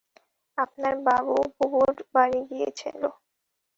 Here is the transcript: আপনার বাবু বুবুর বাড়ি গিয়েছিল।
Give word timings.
আপনার 0.57 0.93
বাবু 1.05 1.35
বুবুর 1.55 1.93
বাড়ি 2.13 2.39
গিয়েছিল। 2.49 3.01